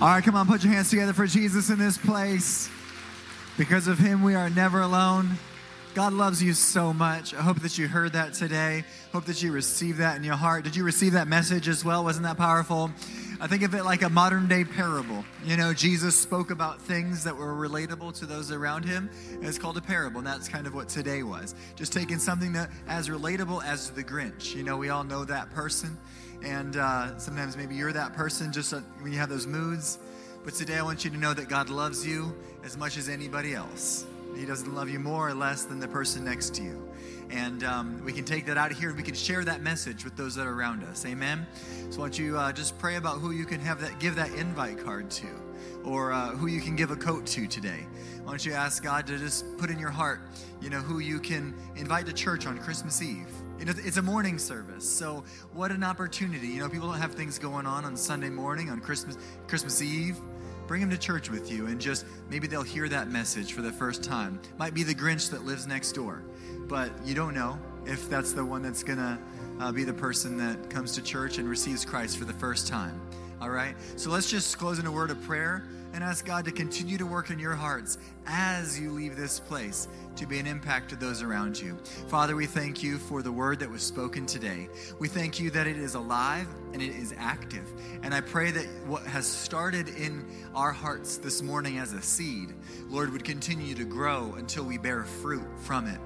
[0.00, 2.70] All right, come on, put your hands together for Jesus in this place.
[3.58, 5.32] Because of him, we are never alone.
[5.92, 7.34] God loves you so much.
[7.34, 8.84] I hope that you heard that today.
[9.12, 10.64] Hope that you received that in your heart.
[10.64, 12.02] Did you receive that message as well?
[12.02, 12.90] Wasn't that powerful?
[13.42, 15.22] I think of it like a modern day parable.
[15.44, 19.10] You know, Jesus spoke about things that were relatable to those around him.
[19.42, 21.54] It's called a parable, and that's kind of what today was.
[21.76, 24.54] Just taking something that as relatable as the Grinch.
[24.54, 25.98] You know, we all know that person,
[26.44, 29.98] and uh, sometimes maybe you're that person just uh, when you have those moods.
[30.44, 32.34] But today I want you to know that God loves you
[32.64, 34.06] as much as anybody else.
[34.36, 36.88] He doesn't love you more or less than the person next to you.
[37.30, 40.04] And um, we can take that out of here and we can share that message
[40.04, 41.04] with those that are around us.
[41.04, 41.46] Amen.
[41.90, 44.32] So why don't you uh, just pray about who you can have that give that
[44.32, 45.26] invite card to,
[45.84, 47.86] or uh, who you can give a coat to today.
[48.24, 50.20] Why don't you ask God to just put in your heart,
[50.60, 53.28] you know, who you can invite to church on Christmas Eve.
[53.60, 56.48] You know, it's a morning service, so what an opportunity.
[56.48, 60.16] You know, people don't have things going on on Sunday morning, on Christmas Christmas Eve
[60.70, 63.72] bring them to church with you and just maybe they'll hear that message for the
[63.72, 64.40] first time.
[64.56, 66.22] Might be the Grinch that lives next door,
[66.68, 69.18] but you don't know if that's the one that's to
[69.58, 73.00] uh, be the person that comes to church and receives Christ for the first time.
[73.40, 73.74] All right?
[73.96, 77.06] So let's just close in a word of prayer and ask God to continue to
[77.06, 81.22] work in your hearts as you leave this place to be an impact to those
[81.22, 81.76] around you.
[82.08, 84.68] Father, we thank you for the word that was spoken today.
[84.98, 87.66] We thank you that it is alive and it is active.
[88.02, 90.24] And I pray that what has started in
[90.54, 92.54] our hearts this morning as a seed,
[92.88, 96.00] Lord, would continue to grow until we bear fruit from it.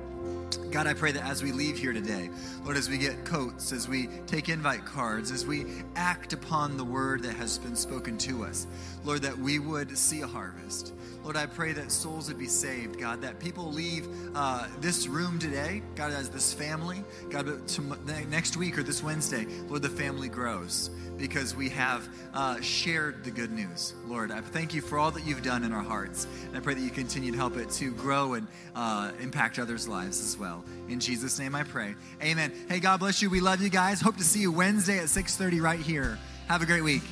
[0.57, 2.31] God, I pray that as we leave here today,
[2.65, 6.85] Lord, as we get coats, as we take invite cards, as we act upon the
[6.85, 8.67] word that has been spoken to us,
[9.05, 10.95] Lord, that we would see a harvest.
[11.23, 15.39] Lord, I pray that souls would be saved, God, that people leave uh, this room
[15.39, 17.83] today, God, as this family, God, to,
[18.29, 23.31] next week or this Wednesday, Lord, the family grows because we have uh, shared the
[23.31, 23.95] good news.
[24.07, 26.27] Lord, I thank you for all that you've done in our hearts.
[26.47, 29.89] And I pray that you continue to help it to grow and uh, impact others'
[29.89, 30.63] lives as well.
[30.89, 31.95] In Jesus' name I pray.
[32.23, 32.53] Amen.
[32.69, 33.31] Hey, God bless you.
[33.31, 34.03] We love you guys.
[34.03, 36.19] Hope to see you Wednesday at 6.30 right here.
[36.49, 37.03] Have a great week.